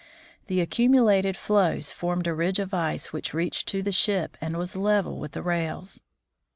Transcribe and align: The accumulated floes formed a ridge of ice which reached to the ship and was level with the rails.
The 0.47 0.61
accumulated 0.61 1.37
floes 1.37 1.91
formed 1.91 2.25
a 2.25 2.33
ridge 2.33 2.57
of 2.57 2.73
ice 2.73 3.13
which 3.13 3.35
reached 3.35 3.67
to 3.67 3.83
the 3.83 3.91
ship 3.91 4.35
and 4.41 4.57
was 4.57 4.75
level 4.75 5.19
with 5.19 5.33
the 5.33 5.43
rails. 5.43 6.01